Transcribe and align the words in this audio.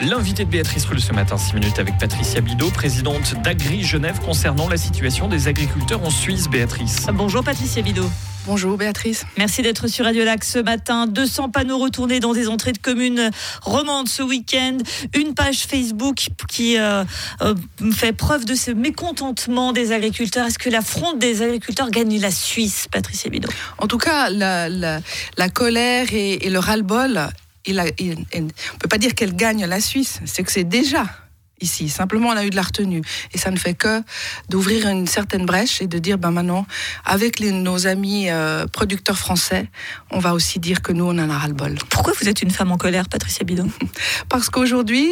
L'invité 0.00 0.44
de 0.44 0.50
Béatrice 0.50 0.84
Rulle 0.84 1.00
ce 1.00 1.12
matin, 1.12 1.36
6 1.36 1.54
minutes 1.54 1.78
avec 1.78 1.96
Patricia 1.96 2.40
Bidot, 2.40 2.70
présidente 2.70 3.40
d'Agri 3.44 3.84
Genève, 3.84 4.18
concernant 4.18 4.68
la 4.68 4.78
situation 4.78 5.28
des 5.28 5.46
agriculteurs 5.46 6.02
en 6.02 6.10
Suisse. 6.10 6.48
Béatrice. 6.48 7.06
Bonjour 7.14 7.44
Patricia 7.44 7.82
Bidot. 7.82 8.10
Bonjour 8.44 8.76
Béatrice. 8.76 9.24
Merci 9.38 9.62
d'être 9.62 9.86
sur 9.86 10.04
Radio 10.04 10.24
Lac 10.24 10.42
ce 10.42 10.58
matin. 10.58 11.06
200 11.06 11.50
panneaux 11.50 11.78
retournés 11.78 12.18
dans 12.18 12.32
des 12.32 12.48
entrées 12.48 12.72
de 12.72 12.78
communes 12.78 13.30
romandes 13.62 14.08
ce 14.08 14.24
week-end. 14.24 14.78
Une 15.14 15.34
page 15.34 15.60
Facebook 15.60 16.26
qui 16.48 16.76
euh, 16.76 17.04
euh, 17.42 17.54
fait 17.92 18.12
preuve 18.12 18.44
de 18.44 18.56
ce 18.56 18.72
mécontentement 18.72 19.72
des 19.72 19.92
agriculteurs. 19.92 20.48
Est-ce 20.48 20.58
que 20.58 20.70
la 20.70 20.82
fronde 20.82 21.20
des 21.20 21.42
agriculteurs 21.42 21.90
gagne 21.90 22.18
la 22.20 22.32
Suisse, 22.32 22.88
Patricia 22.90 23.30
Bidot 23.30 23.48
En 23.78 23.86
tout 23.86 23.98
cas, 23.98 24.28
la, 24.28 25.00
colère 25.54 26.08
et, 26.12 26.50
le 26.50 26.58
ras-le-bol, 26.58 27.20
on 27.68 27.72
ne 27.72 28.50
peut 28.80 28.88
pas 28.88 28.98
dire 28.98 29.14
qu'elle 29.14 29.36
gagne 29.36 29.66
la 29.66 29.80
Suisse, 29.80 30.18
c'est 30.24 30.42
que 30.42 30.50
c'est 30.50 30.64
déjà 30.64 31.06
ici. 31.62 31.88
Simplement, 31.88 32.28
on 32.28 32.36
a 32.36 32.44
eu 32.44 32.50
de 32.50 32.56
la 32.56 32.62
retenue. 32.62 33.02
Et 33.32 33.38
ça 33.38 33.50
ne 33.50 33.56
fait 33.56 33.74
que 33.74 34.02
d'ouvrir 34.48 34.88
une 34.88 35.06
certaine 35.06 35.46
brèche 35.46 35.80
et 35.80 35.86
de 35.86 35.98
dire, 35.98 36.18
ben 36.18 36.30
maintenant, 36.30 36.66
avec 37.04 37.40
nos 37.40 37.86
amis 37.86 38.30
euh, 38.30 38.66
producteurs 38.66 39.18
français, 39.18 39.68
on 40.10 40.18
va 40.18 40.34
aussi 40.34 40.58
dire 40.58 40.82
que 40.82 40.92
nous, 40.92 41.04
on 41.04 41.18
en 41.18 41.30
a 41.30 41.38
ras-le-bol. 41.38 41.76
Pourquoi 41.88 42.12
vous 42.20 42.28
êtes 42.28 42.42
une 42.42 42.50
femme 42.50 42.72
en 42.72 42.76
colère, 42.76 43.08
Patricia 43.08 43.44
Bidon? 43.44 43.70
Parce 44.28 44.50
qu'aujourd'hui, 44.50 45.10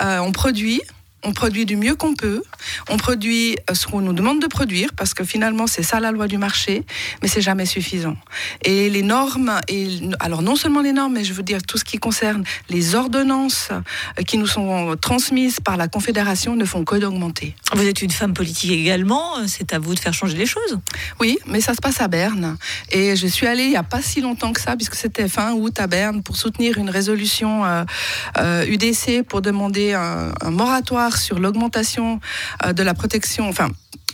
euh, 0.00 0.18
on 0.18 0.32
produit, 0.32 0.80
on 1.24 1.32
produit 1.32 1.66
du 1.66 1.76
mieux 1.76 1.96
qu'on 1.96 2.14
peut, 2.14 2.42
on 2.88 2.96
produit 2.96 3.56
euh, 3.70 3.74
ce 3.74 3.86
qu'on 3.86 4.00
nous 4.00 4.12
demande 4.12 4.40
de 4.40 4.46
produire, 4.46 4.90
parce 4.94 5.14
que 5.14 5.24
finalement 5.24 5.66
c'est 5.66 5.82
ça 5.82 6.00
la 6.00 6.12
loi 6.12 6.26
du 6.26 6.38
marché, 6.38 6.84
mais 7.22 7.28
c'est 7.28 7.42
jamais 7.42 7.66
suffisant. 7.66 8.16
Et 8.64 8.88
les 8.88 9.02
normes, 9.02 9.60
et, 9.68 10.00
alors 10.18 10.42
non 10.42 10.56
seulement 10.56 10.80
les 10.80 10.92
normes, 10.92 11.14
mais 11.14 11.24
je 11.24 11.32
veux 11.32 11.42
dire 11.42 11.62
tout 11.62 11.78
ce 11.78 11.84
qui 11.84 11.98
concerne 11.98 12.44
les 12.68 12.94
ordonnances 12.94 13.68
euh, 13.70 14.22
qui 14.22 14.38
nous 14.38 14.46
sont 14.46 14.96
transmises 15.00 15.60
par 15.60 15.76
la 15.76 15.88
Confédération 15.88 16.56
ne 16.56 16.64
font 16.64 16.84
que 16.84 16.96
d'augmenter. 16.96 17.54
Vous 17.74 17.86
êtes 17.86 18.02
une 18.02 18.10
femme 18.10 18.32
politique 18.32 18.70
également, 18.70 19.38
euh, 19.38 19.44
c'est 19.46 19.72
à 19.74 19.78
vous 19.78 19.94
de 19.94 20.00
faire 20.00 20.14
changer 20.14 20.36
les 20.36 20.46
choses. 20.46 20.78
Oui, 21.20 21.38
mais 21.46 21.60
ça 21.60 21.74
se 21.74 21.80
passe 21.80 22.00
à 22.00 22.08
Berne. 22.08 22.56
Et 22.90 23.16
je 23.16 23.26
suis 23.26 23.46
allée 23.46 23.64
il 23.64 23.70
n'y 23.70 23.76
a 23.76 23.82
pas 23.82 24.00
si 24.00 24.20
longtemps 24.20 24.52
que 24.52 24.60
ça, 24.60 24.74
puisque 24.76 24.94
c'était 24.94 25.28
fin 25.28 25.52
août 25.52 25.78
à 25.78 25.86
Berne, 25.86 26.22
pour 26.22 26.36
soutenir 26.36 26.78
une 26.78 26.88
résolution 26.90 27.62
UDC 28.38 29.22
pour 29.28 29.42
demander 29.42 29.92
un 29.92 30.50
moratoire 30.50 31.09
sur 31.16 31.38
l'augmentation 31.38 32.20
euh, 32.64 32.72
de 32.72 32.82
la 32.82 32.94
protection, 32.94 33.48
enfin 33.48 33.68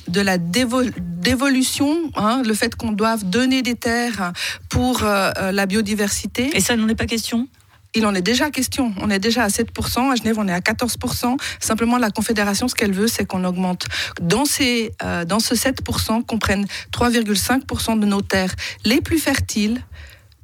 de 0.08 0.20
la 0.20 0.39
dévolution, 0.39 2.12
hein, 2.14 2.42
le 2.47 2.55
fait 2.55 2.77
qu'on 2.77 2.92
doive 2.92 3.25
donner 3.25 3.62
des 3.62 3.75
terres 3.75 4.33
pour 4.69 5.03
euh, 5.03 5.33
euh, 5.36 5.50
la 5.50 5.66
biodiversité. 5.66 6.56
Et 6.56 6.61
ça 6.61 6.77
n'en 6.77 6.86
est 6.88 6.94
pas 6.94 7.06
question? 7.06 7.48
Il 7.92 8.06
en 8.06 8.14
est 8.14 8.22
déjà 8.22 8.50
question. 8.50 8.94
On 9.00 9.11
est 9.11 9.19
déjà 9.19 9.42
à 9.42 9.48
7%. 9.48 10.12
À 10.12 10.14
Genève, 10.14 10.36
on 10.38 10.47
est 10.47 10.53
à 10.53 10.61
14%. 10.61 11.36
Simplement, 11.58 11.98
la 11.98 12.11
Confédération, 12.11 12.69
ce 12.69 12.77
qu'elle 12.77 12.92
veut, 12.92 13.08
c'est 13.08 13.25
qu'on 13.25 13.42
augmente 13.42 13.86
dans, 14.20 14.44
ces, 14.44 14.92
dans 15.27 15.41
ce 15.41 15.55
7%, 15.55 16.25
qu'on 16.25 16.38
prenne 16.38 16.66
3,5% 16.92 17.98
de 17.98 18.06
nos 18.06 18.20
terres 18.20 18.55
les 18.84 19.00
plus 19.00 19.19
fertiles, 19.19 19.81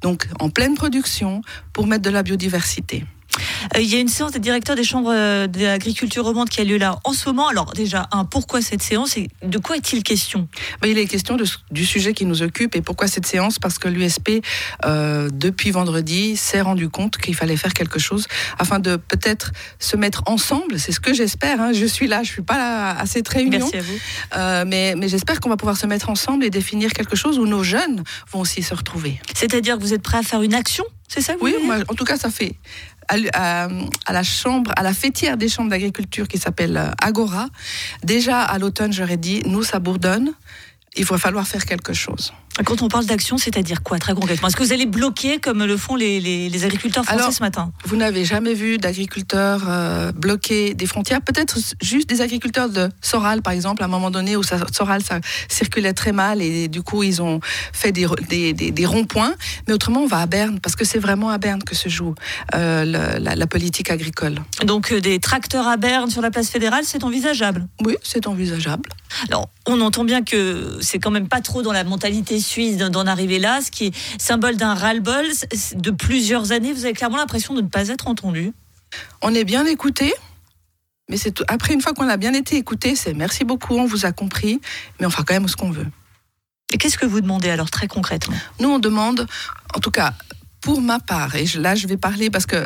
donc 0.01 0.27
en 0.39 0.49
pleine 0.49 0.73
production, 0.73 1.41
pour 1.73 1.85
mettre 1.85 2.01
de 2.01 2.09
la 2.09 2.23
biodiversité. 2.23 3.05
Euh, 3.75 3.81
il 3.81 3.91
y 3.91 3.95
a 3.95 3.99
une 3.99 4.07
séance 4.07 4.31
des 4.31 4.39
directeurs 4.39 4.75
des 4.75 4.83
chambres 4.83 5.11
euh, 5.13 5.47
d'agriculture 5.47 6.25
romande 6.25 6.49
qui 6.49 6.61
a 6.61 6.63
lieu 6.63 6.77
là 6.77 6.99
en 7.03 7.13
ce 7.13 7.27
moment. 7.29 7.47
Alors 7.47 7.73
déjà, 7.73 8.07
un, 8.11 8.25
pourquoi 8.25 8.61
cette 8.61 8.81
séance 8.81 9.17
et 9.17 9.29
de 9.41 9.57
quoi 9.57 9.77
est-il 9.77 10.03
question? 10.03 10.47
Il 10.83 10.97
est 10.97 11.05
question 11.05 11.37
du 11.71 11.85
sujet 11.85 12.13
qui 12.13 12.25
nous 12.25 12.41
occupe 12.41 12.75
et 12.75 12.81
pourquoi 12.81 13.07
cette 13.07 13.25
séance? 13.25 13.59
Parce 13.59 13.79
que 13.79 13.87
l'USP, 13.87 14.43
euh, 14.85 15.29
depuis 15.31 15.71
vendredi, 15.71 16.35
s'est 16.37 16.61
rendu 16.61 16.89
compte 16.89 17.17
qu'il 17.17 17.35
fallait 17.35 17.57
faire 17.57 17.73
quelque 17.73 17.99
chose 17.99 18.27
afin 18.59 18.79
de 18.79 18.95
peut-être 18.95 19.51
se 19.79 19.95
mettre 19.95 20.23
ensemble. 20.25 20.79
C'est 20.79 20.91
ce 20.91 20.99
que 20.99 21.13
j'espère. 21.13 21.61
Hein. 21.61 21.71
Je 21.73 21.85
suis 21.85 22.07
là, 22.07 22.23
je 22.23 22.29
suis 22.29 22.41
pas 22.41 22.57
là 22.57 22.97
à 22.97 23.05
cette 23.05 23.27
réunion. 23.27 23.69
Merci 23.71 23.77
à 23.77 23.81
vous. 23.81 24.69
mais, 24.69 24.95
mais 24.97 25.07
j'espère 25.07 25.39
qu'on 25.39 25.49
va 25.49 25.57
pouvoir 25.57 25.77
se 25.77 25.87
mettre 25.87 26.09
ensemble 26.09 26.43
et 26.43 26.49
définir 26.49 26.91
quelque 26.93 27.15
chose 27.15 27.39
où 27.39 27.45
nos 27.45 27.63
jeunes 27.63 28.03
vont 28.31 28.41
aussi 28.41 28.63
se 28.63 28.73
retrouver. 28.73 29.19
C'est-à-dire 29.33 29.77
que 29.77 29.81
vous 29.81 29.93
êtes 29.93 30.03
prêt 30.03 30.17
à 30.17 30.23
faire 30.23 30.41
une 30.41 30.53
action? 30.53 30.83
C'est 31.13 31.21
ça 31.21 31.35
Oui, 31.41 31.55
en 31.87 31.93
tout 31.93 32.05
cas, 32.05 32.17
ça 32.17 32.31
fait 32.31 32.55
à, 33.07 33.67
la 34.11 34.23
chambre, 34.23 34.71
à 34.75 34.81
la 34.81 34.93
fêtière 34.93 35.37
des 35.37 35.47
chambres 35.47 35.69
d'agriculture 35.69 36.27
qui 36.27 36.39
s'appelle 36.39 36.75
euh, 36.75 36.89
Agora. 36.99 37.49
Déjà 38.03 38.41
à 38.41 38.57
l'automne, 38.57 38.91
j'aurais 38.91 39.17
dit, 39.17 39.43
nous, 39.45 39.61
ça 39.61 39.77
bourdonne. 39.77 40.33
Il 40.95 41.05
va 41.05 41.19
falloir 41.19 41.47
faire 41.47 41.65
quelque 41.65 41.93
chose. 41.93 42.33
Quand 42.65 42.83
on 42.83 42.87
parle 42.87 43.05
d'action, 43.05 43.37
c'est-à-dire 43.37 43.81
quoi 43.81 43.97
très 43.97 44.13
concrètement? 44.13 44.47
Est-ce 44.47 44.55
que 44.55 44.63
vous 44.63 44.73
allez 44.73 44.85
bloquer 44.85 45.39
comme 45.39 45.63
le 45.63 45.75
font 45.75 45.95
les, 45.95 46.63
agriculteurs 46.63 47.03
français 47.03 47.31
ce 47.31 47.41
matin? 47.41 47.71
Vous 47.85 47.95
n'avez 47.95 48.25
jamais 48.25 48.53
vu 48.53 48.77
d'agriculteurs 48.77 49.63
euh, 49.67 50.11
bloquer 50.11 50.75
des 50.75 50.85
frontières? 50.85 51.21
Peut-être 51.21 51.57
juste 51.81 52.07
des 52.07 52.21
agriculteurs 52.21 52.69
de 52.69 52.89
Soral, 53.01 53.41
par 53.41 53.53
exemple, 53.53 53.81
à 53.81 53.85
un 53.85 53.89
moment 53.89 54.11
donné 54.11 54.35
où 54.35 54.43
ça, 54.43 54.57
Soral, 54.71 55.03
ça 55.03 55.19
circulait 55.49 55.93
très 55.93 56.11
mal 56.11 56.43
et 56.43 56.67
du 56.67 56.83
coup, 56.83 57.01
ils 57.01 57.23
ont 57.23 57.39
fait 57.71 57.91
des, 57.91 58.53
des, 58.53 58.85
ronds-points. 58.85 59.33
Mais 59.67 59.73
autrement, 59.73 60.01
on 60.01 60.07
va 60.07 60.19
à 60.19 60.27
Berne 60.27 60.59
parce 60.59 60.75
que 60.75 60.85
c'est 60.85 60.99
vraiment 60.99 61.29
à 61.29 61.39
Berne 61.39 61.63
que 61.63 61.75
se 61.75 61.89
joue 61.89 62.13
euh, 62.53 62.85
la, 62.85 63.47
politique 63.47 63.89
agricole. 63.89 64.35
Donc, 64.63 64.91
euh, 64.91 65.01
des 65.01 65.19
tracteurs 65.19 65.67
à 65.67 65.77
Berne 65.77 66.09
sur 66.11 66.21
la 66.21 66.29
place 66.29 66.49
fédérale, 66.49 66.83
c'est 66.85 67.03
envisageable? 67.03 67.67
Oui, 67.83 67.95
c'est 68.03 68.27
envisageable. 68.27 68.89
Alors, 69.27 69.49
on 69.65 69.79
entend 69.81 70.03
bien 70.03 70.23
que 70.23 70.77
c'est 70.81 70.99
quand 70.99 71.11
même 71.11 71.27
pas 71.27 71.41
trop 71.41 71.61
dans 71.61 71.71
la 71.71 71.83
mentalité 71.83 72.39
suisse 72.39 72.77
d'en 72.77 73.07
arriver 73.07 73.39
là, 73.39 73.61
ce 73.61 73.71
qui 73.71 73.85
est 73.85 73.95
symbole 74.19 74.57
d'un 74.57 74.73
ras-le-bol 74.73 75.25
de 75.75 75.91
plusieurs 75.91 76.51
années. 76.51 76.73
Vous 76.73 76.85
avez 76.85 76.93
clairement 76.93 77.17
l'impression 77.17 77.53
de 77.53 77.61
ne 77.61 77.67
pas 77.67 77.87
être 77.87 78.07
entendu. 78.07 78.53
On 79.21 79.33
est 79.33 79.45
bien 79.45 79.65
écouté. 79.65 80.13
Mais 81.09 81.17
c'est 81.17 81.43
après 81.49 81.73
une 81.73 81.81
fois 81.81 81.93
qu'on 81.93 82.07
a 82.07 82.17
bien 82.17 82.33
été 82.33 82.55
écouté, 82.55 82.95
c'est 82.95 83.13
merci 83.13 83.43
beaucoup, 83.43 83.75
on 83.75 83.85
vous 83.85 84.05
a 84.05 84.13
compris, 84.13 84.61
mais 84.99 85.05
on 85.05 85.09
fera 85.09 85.23
quand 85.23 85.33
même 85.33 85.49
ce 85.49 85.57
qu'on 85.57 85.69
veut. 85.69 85.87
Et 86.71 86.77
qu'est-ce 86.77 86.97
que 86.97 87.05
vous 87.05 87.19
demandez 87.21 87.49
alors 87.49 87.69
très 87.69 87.87
concrètement? 87.87 88.37
Nous, 88.59 88.69
on 88.69 88.79
demande, 88.79 89.27
en 89.75 89.79
tout 89.79 89.91
cas, 89.91 90.13
pour 90.61 90.81
ma 90.81 90.99
part, 90.99 91.35
et 91.35 91.45
là 91.55 91.75
je 91.75 91.87
vais 91.87 91.97
parler 91.97 92.29
parce 92.29 92.45
que 92.45 92.65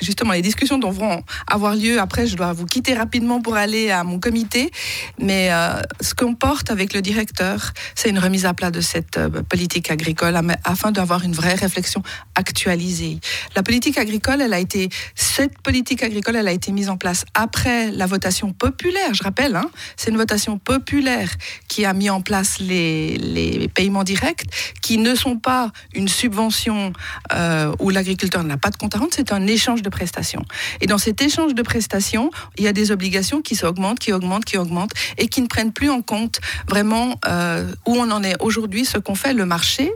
justement 0.00 0.32
les 0.32 0.42
discussions 0.42 0.78
devront 0.78 1.22
avoir 1.50 1.74
lieu. 1.74 2.00
Après, 2.00 2.26
je 2.26 2.36
dois 2.36 2.52
vous 2.52 2.66
quitter 2.66 2.94
rapidement 2.94 3.40
pour 3.40 3.56
aller 3.56 3.90
à 3.90 4.04
mon 4.04 4.18
comité. 4.18 4.70
Mais 5.18 5.48
euh, 5.52 5.80
ce 6.00 6.14
qu'on 6.14 6.34
porte 6.34 6.70
avec 6.70 6.92
le 6.92 7.02
directeur, 7.02 7.72
c'est 7.94 8.10
une 8.10 8.18
remise 8.18 8.46
à 8.46 8.54
plat 8.54 8.70
de 8.70 8.80
cette 8.80 9.16
euh, 9.16 9.28
politique 9.42 9.90
agricole 9.90 10.38
afin 10.64 10.92
d'avoir 10.92 11.24
une 11.24 11.32
vraie 11.32 11.54
réflexion 11.54 12.02
actualisée. 12.34 13.20
La 13.54 13.62
politique 13.62 13.98
agricole, 13.98 14.40
elle 14.40 14.52
a 14.52 14.58
été 14.58 14.88
cette 15.14 15.58
politique 15.60 16.02
agricole, 16.02 16.36
elle 16.36 16.48
a 16.48 16.52
été 16.52 16.72
mise 16.72 16.88
en 16.88 16.96
place 16.96 17.24
après 17.34 17.90
la 17.90 18.06
votation 18.06 18.52
populaire. 18.52 19.14
Je 19.14 19.22
rappelle, 19.22 19.56
hein, 19.56 19.70
c'est 19.96 20.10
une 20.10 20.16
votation 20.16 20.58
populaire 20.58 21.30
qui 21.68 21.84
a 21.84 21.92
mis 21.92 22.10
en 22.10 22.20
place 22.20 22.58
les, 22.58 23.70
paiements 23.74 24.04
directs, 24.04 24.44
qui 24.82 24.98
ne 24.98 25.14
sont 25.14 25.36
pas 25.36 25.70
une 25.94 26.08
subvention 26.08 26.92
euh, 27.32 27.74
où 27.80 27.90
l'agriculteur 27.90 28.42
n'a 28.44 28.56
pas 28.56 28.70
de 28.70 28.76
compte 28.76 28.94
à 28.94 28.98
rendre. 28.98 29.12
C'est 29.14 29.32
un 29.32 29.46
échange 29.46 29.75
de 29.82 29.88
prestations. 29.88 30.44
Et 30.80 30.86
dans 30.86 30.98
cet 30.98 31.22
échange 31.22 31.54
de 31.54 31.62
prestations, 31.62 32.30
il 32.56 32.64
y 32.64 32.68
a 32.68 32.72
des 32.72 32.90
obligations 32.90 33.42
qui 33.42 33.56
s'augmentent, 33.56 33.98
qui 33.98 34.12
augmentent, 34.12 34.44
qui 34.44 34.58
augmentent, 34.58 34.92
et 35.18 35.28
qui 35.28 35.42
ne 35.42 35.46
prennent 35.46 35.72
plus 35.72 35.90
en 35.90 36.02
compte 36.02 36.40
vraiment 36.68 37.18
euh, 37.26 37.72
où 37.86 37.94
on 37.96 38.10
en 38.10 38.22
est 38.22 38.36
aujourd'hui, 38.40 38.84
ce 38.84 38.98
qu'on 38.98 39.14
fait, 39.14 39.32
le 39.32 39.46
marché, 39.46 39.92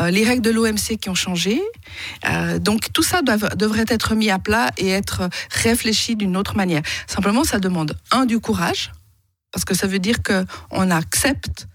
euh, 0.00 0.10
les 0.10 0.24
règles 0.24 0.42
de 0.42 0.50
l'OMC 0.50 0.98
qui 1.00 1.08
ont 1.08 1.14
changé. 1.14 1.60
Euh, 2.28 2.58
donc 2.58 2.92
tout 2.92 3.02
ça 3.02 3.22
devrait 3.22 3.84
être 3.88 4.14
mis 4.14 4.30
à 4.30 4.38
plat 4.38 4.70
et 4.78 4.88
être 4.88 5.28
réfléchi 5.50 6.16
d'une 6.16 6.36
autre 6.36 6.56
manière. 6.56 6.82
Simplement, 7.06 7.44
ça 7.44 7.58
demande 7.58 7.96
un 8.10 8.26
du 8.26 8.40
courage, 8.40 8.92
parce 9.52 9.64
que 9.64 9.74
ça 9.74 9.86
veut 9.86 9.98
dire 9.98 10.18
qu'on 10.22 10.90
accepte 10.90 11.66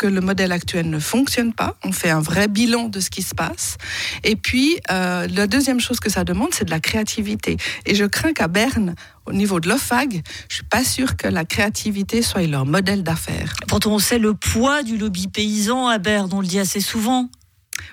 que 0.00 0.06
le 0.06 0.22
modèle 0.22 0.50
actuel 0.50 0.88
ne 0.88 0.98
fonctionne 0.98 1.52
pas. 1.52 1.76
On 1.84 1.92
fait 1.92 2.08
un 2.08 2.22
vrai 2.22 2.48
bilan 2.48 2.88
de 2.88 3.00
ce 3.00 3.10
qui 3.10 3.20
se 3.20 3.34
passe. 3.34 3.76
Et 4.24 4.34
puis, 4.34 4.78
euh, 4.90 5.28
la 5.28 5.46
deuxième 5.46 5.78
chose 5.78 6.00
que 6.00 6.08
ça 6.08 6.24
demande, 6.24 6.54
c'est 6.54 6.64
de 6.64 6.70
la 6.70 6.80
créativité. 6.80 7.58
Et 7.84 7.94
je 7.94 8.06
crains 8.06 8.32
qu'à 8.32 8.48
Berne, 8.48 8.94
au 9.26 9.34
niveau 9.34 9.60
de 9.60 9.68
l'OFAG, 9.68 10.22
je 10.48 10.54
suis 10.54 10.64
pas 10.64 10.84
sûre 10.84 11.18
que 11.18 11.28
la 11.28 11.44
créativité 11.44 12.22
soit 12.22 12.46
leur 12.46 12.64
modèle 12.64 13.02
d'affaires. 13.02 13.52
Pourtant, 13.68 13.92
on 13.92 13.98
sait 13.98 14.18
le 14.18 14.32
poids 14.32 14.82
du 14.82 14.96
lobby 14.96 15.28
paysan 15.28 15.86
à 15.86 15.98
Berne, 15.98 16.30
on 16.32 16.40
le 16.40 16.46
dit 16.46 16.58
assez 16.58 16.80
souvent. 16.80 17.28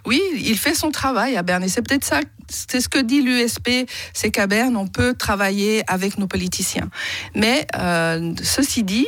Oui, 0.06 0.22
il 0.38 0.58
fait 0.58 0.76
son 0.76 0.92
travail 0.92 1.36
à 1.36 1.44
Berne. 1.44 1.66
Et 1.66 1.68
c'est 1.68 1.82
peut-être 1.82 2.06
ça, 2.06 2.22
c'est 2.48 2.80
ce 2.80 2.88
que 2.88 3.00
dit 3.00 3.22
l'USP, 3.22 3.70
c'est 4.14 4.32
qu'à 4.32 4.48
Berne, 4.48 4.78
on 4.78 4.88
peut 4.88 5.14
travailler 5.14 5.84
avec 5.88 6.18
nos 6.18 6.28
politiciens. 6.28 6.90
Mais 7.36 7.68
euh, 7.76 8.34
ceci 8.42 8.84
dit, 8.84 9.08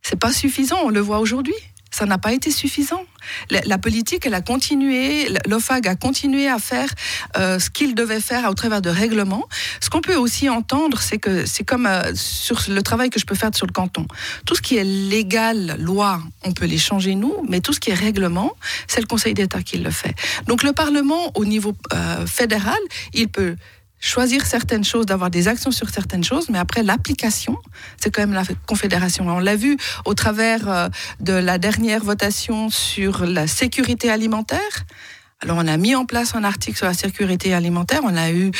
c'est 0.00 0.18
pas 0.18 0.32
suffisant, 0.32 0.78
on 0.84 0.88
le 0.88 1.00
voit 1.00 1.18
aujourd'hui 1.18 1.54
ça 2.00 2.06
n'a 2.06 2.16
pas 2.16 2.32
été 2.32 2.50
suffisant. 2.50 3.04
La, 3.50 3.76
politique, 3.76 4.24
elle 4.24 4.32
a 4.32 4.40
continué, 4.40 5.28
l'OFAG 5.46 5.86
a 5.86 5.96
continué 5.96 6.48
à 6.48 6.58
faire 6.58 6.88
euh, 7.36 7.58
ce 7.58 7.68
qu'il 7.68 7.94
devait 7.94 8.20
faire 8.20 8.48
au 8.48 8.54
travers 8.54 8.80
de 8.80 8.88
règlements. 8.88 9.46
Ce 9.82 9.90
qu'on 9.90 10.00
peut 10.00 10.16
aussi 10.16 10.48
entendre, 10.48 10.98
c'est 11.02 11.18
que 11.18 11.44
c'est 11.44 11.62
comme 11.62 11.84
euh, 11.84 12.10
sur 12.14 12.62
le 12.70 12.82
travail 12.82 13.10
que 13.10 13.20
je 13.20 13.26
peux 13.26 13.34
faire 13.34 13.50
sur 13.54 13.66
le 13.66 13.72
canton. 13.72 14.06
Tout 14.46 14.54
ce 14.54 14.62
qui 14.62 14.78
est 14.78 14.84
légal, 14.84 15.76
loi, 15.78 16.22
on 16.42 16.52
peut 16.52 16.64
les 16.64 16.78
changer 16.78 17.14
nous, 17.14 17.36
mais 17.46 17.60
tout 17.60 17.74
ce 17.74 17.80
qui 17.80 17.90
est 17.90 18.00
règlement, 18.08 18.56
c'est 18.88 19.02
le 19.02 19.06
Conseil 19.06 19.34
d'État 19.34 19.62
qui 19.62 19.76
le 19.76 19.90
fait. 19.90 20.14
Donc 20.46 20.62
le 20.62 20.72
Parlement, 20.72 21.32
au 21.34 21.44
niveau 21.44 21.74
euh, 21.92 22.26
fédéral, 22.26 22.80
il 23.12 23.28
peut 23.28 23.56
choisir 24.00 24.46
certaines 24.46 24.84
choses, 24.84 25.06
d'avoir 25.06 25.30
des 25.30 25.46
actions 25.46 25.70
sur 25.70 25.90
certaines 25.90 26.24
choses, 26.24 26.48
mais 26.48 26.58
après 26.58 26.82
l'application, 26.82 27.56
c'est 28.00 28.10
quand 28.10 28.22
même 28.22 28.32
la 28.32 28.42
Confédération. 28.66 29.28
On 29.28 29.38
l'a 29.38 29.56
vu 29.56 29.76
au 30.06 30.14
travers 30.14 30.68
euh, 30.68 30.88
de 31.20 31.34
la 31.34 31.58
dernière 31.58 32.02
votation 32.02 32.70
sur 32.70 33.26
la 33.26 33.46
sécurité 33.46 34.10
alimentaire. 34.10 34.84
Alors 35.40 35.56
on 35.58 35.66
a 35.66 35.76
mis 35.76 35.94
en 35.94 36.04
place 36.04 36.34
un 36.34 36.44
article 36.44 36.76
sur 36.76 36.86
la 36.86 36.94
sécurité 36.94 37.54
alimentaire, 37.54 38.00
on 38.04 38.16
a 38.16 38.30
eu 38.30 38.50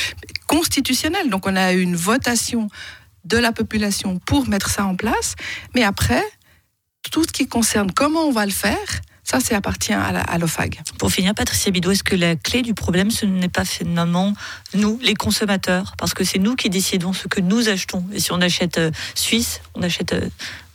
constitutionnel, 0.47 1.29
donc 1.29 1.47
on 1.47 1.57
a 1.57 1.73
eu 1.73 1.81
une 1.81 1.97
votation 1.97 2.69
de 3.25 3.37
la 3.37 3.53
population 3.53 4.19
pour 4.19 4.49
mettre 4.49 4.71
ça 4.71 4.85
en 4.85 4.97
place, 4.97 5.35
mais 5.75 5.83
après, 5.83 6.25
tout 7.11 7.23
ce 7.25 7.33
qui 7.33 7.49
concerne 7.49 7.93
comment 7.93 8.25
on 8.25 8.33
va 8.33 8.47
le 8.47 8.53
faire, 8.53 8.77
ça, 9.31 9.39
c'est 9.39 9.55
appartient 9.55 9.93
à 9.93 10.39
l'OFAG. 10.39 10.81
Pour 10.99 11.13
finir, 11.13 11.37
Patricia 11.37 11.71
Bidot, 11.71 11.93
est-ce 11.93 12.03
que 12.03 12.17
la 12.17 12.35
clé 12.35 12.63
du 12.63 12.75
problème, 12.75 13.13
ce 13.13 13.27
n'est 13.27 13.49
pas 13.49 13.65
finalement 13.65 14.35
nous, 14.75 14.99
les 15.03 15.15
consommateurs? 15.15 15.95
Parce 15.99 16.15
que 16.15 16.25
c'est 16.25 16.41
nous 16.41 16.57
qui 16.57 16.69
décidons 16.69 17.13
ce 17.13 17.29
que 17.29 17.41
nous 17.41 17.69
achetons. 17.69 18.05
Et 18.13 18.19
si 18.19 18.33
on 18.33 18.41
achète 18.41 18.79
euh, 18.79 18.91
suisse, 19.15 19.61
on 19.77 19.83
achète 19.85 20.15
euh, 20.15 20.29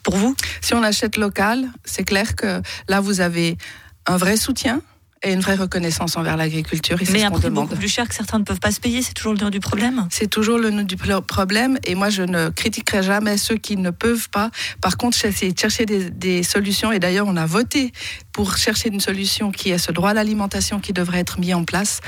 pour 0.03 0.15
vous? 0.15 0.37
Si 0.61 0.73
on 0.73 0.83
achète 0.83 1.17
local, 1.17 1.67
c'est 1.83 2.05
clair 2.05 2.37
que 2.37 2.61
là, 2.87 3.01
vous 3.01 3.19
avez 3.19 3.57
un 4.05 4.15
vrai 4.15 4.37
soutien 4.37 4.81
et 5.25 5.33
une 5.33 5.41
vraie 5.41 5.55
reconnaissance 5.55 6.15
envers 6.17 6.37
l'agriculture. 6.37 6.97
Mais 7.11 7.23
un 7.23 7.31
prix 7.31 7.49
beaucoup 7.49 7.75
plus 7.75 7.89
cher 7.89 8.07
que 8.07 8.13
certains 8.13 8.39
ne 8.39 8.43
peuvent 8.43 8.59
pas 8.59 8.71
se 8.71 8.79
payer, 8.79 9.01
c'est 9.01 9.13
toujours 9.13 9.33
le 9.33 9.39
nœud 9.39 9.49
du 9.49 9.59
problème 9.59 10.07
C'est 10.11 10.29
toujours 10.29 10.57
le 10.57 10.69
nœud 10.69 10.83
du 10.83 10.95
problème 10.95 11.77
et 11.83 11.95
moi 11.95 12.09
je 12.09 12.21
ne 12.21 12.49
critiquerai 12.49 13.03
jamais 13.03 13.37
ceux 13.37 13.57
qui 13.57 13.75
ne 13.75 13.89
peuvent 13.89 14.29
pas. 14.29 14.51
Par 14.81 14.97
contre, 14.97 15.17
de 15.25 15.59
chercher 15.59 15.85
des, 15.85 16.09
des 16.11 16.43
solutions 16.43 16.91
et 16.91 16.99
d'ailleurs 16.99 17.25
on 17.27 17.37
a 17.37 17.45
voté 17.45 17.91
pour 18.31 18.57
chercher 18.57 18.89
une 18.89 18.99
solution 18.99 19.51
qui 19.51 19.71
est 19.71 19.77
ce 19.77 19.91
droit 19.91 20.11
à 20.11 20.13
l'alimentation 20.13 20.79
qui 20.79 20.93
devrait 20.93 21.19
être 21.19 21.39
mis 21.39 21.53
en 21.53 21.63
place. 21.63 22.01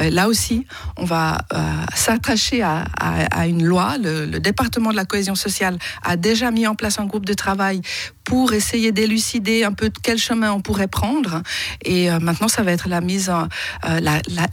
Euh, 0.00 0.10
là 0.10 0.28
aussi, 0.28 0.66
on 0.96 1.04
va 1.04 1.44
euh, 1.52 1.58
s'attacher 1.94 2.62
à, 2.62 2.84
à, 2.98 3.46
une 3.46 3.64
loi. 3.64 3.96
Le, 4.02 4.24
le 4.24 4.40
département 4.40 4.90
de 4.90 4.96
la 4.96 5.04
cohésion 5.04 5.34
sociale 5.34 5.78
a 6.02 6.16
déjà 6.16 6.50
mis 6.50 6.66
en 6.66 6.74
place 6.74 6.98
un 6.98 7.04
groupe 7.04 7.26
de 7.26 7.34
travail 7.34 7.82
pour 8.24 8.54
essayer 8.54 8.90
d'élucider 8.90 9.64
un 9.64 9.72
peu 9.72 9.90
de 9.90 9.98
quel 10.02 10.18
chemin 10.18 10.52
on 10.52 10.60
pourrait 10.60 10.88
prendre. 10.88 11.42
Et 11.84 12.10
euh, 12.10 12.18
maintenant, 12.18 12.48
ça 12.48 12.62
va 12.64 12.72
être 12.72 12.88
la 12.88 13.00
mise 13.00 13.30
euh, 13.30 14.00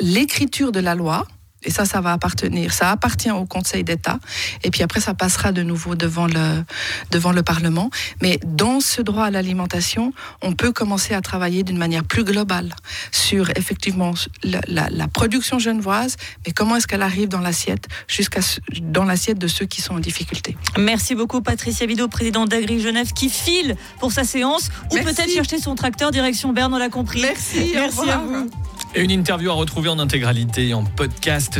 l'écriture 0.02 0.72
de 0.72 0.80
la 0.80 0.96
loi 0.96 1.25
et 1.63 1.69
ça, 1.69 1.86
ça 1.86 2.02
va 2.02 2.12
appartenir, 2.13 2.74
ça 2.74 2.92
appartient 2.92 3.31
au 3.31 3.46
Conseil 3.46 3.84
d'État. 3.84 4.19
Et 4.63 4.72
puis 4.72 4.84
après, 4.84 5.00
ça 5.00 5.13
passera 5.13 5.52
de 5.52 5.62
nouveau 5.62 5.96
devant 5.96 6.28
le, 6.28 6.63
devant 7.12 7.31
le 7.31 7.44
Parlement. 7.44 7.90
Mais 8.22 8.40
dans 8.44 8.80
ce 8.80 9.02
droit 9.02 9.25
à 9.25 9.31
l'alimentation, 9.31 10.13
on 10.42 10.54
peut 10.54 10.72
commencer 10.72 11.13
à 11.13 11.22
travailler 11.22 11.63
d'une 11.63 11.78
manière 11.78 12.04
plus 12.04 12.24
globale 12.24 12.74
sur 13.12 13.50
effectivement 13.56 14.13
la, 14.44 14.62
la, 14.68 15.08
production 15.08 15.60
genevoise, 15.60 16.16
mais 16.46 16.54
comment 16.54 16.78
est-ce 16.78 16.88
qu'elle 16.88 17.02
arrive 17.02 17.28
dans 17.28 17.40
l'assiette, 17.40 17.88
jusqu'à 18.08 18.42
dans 18.81 19.04
l'assiette 19.04 19.38
de 19.38 19.48
ceux 19.48 19.66
qui 19.66 19.81
sont 19.81 19.96
en 19.96 20.00
difficulté. 20.00 20.56
Merci 20.78 21.16
beaucoup, 21.16 21.42
Patricia 21.42 21.86
Vido, 21.86 22.08
présidente 22.08 22.50
d'Agri 22.50 22.80
Genève, 22.80 23.12
qui 23.13 23.30
file 23.30 23.75
pour 24.00 24.12
sa 24.12 24.24
séance, 24.24 24.69
ou 24.92 24.96
peut-être 24.96 25.30
chercher 25.30 25.60
son 25.60 25.75
tracteur 25.75 26.12
direction 26.12 26.54
Berne, 26.54 26.74
on 26.74 26.78
l'a 26.78 26.90
compris. 26.90 27.22
Merci, 27.22 27.72
Merci 27.74 28.10
à 28.10 28.18
vous. 28.18 28.50
Et 28.94 29.02
une 29.02 29.12
interview 29.12 29.50
à 29.50 29.54
retrouver 29.54 29.88
en 29.88 30.00
intégralité 30.00 30.74
en 30.74 30.84
podcast 30.84 31.60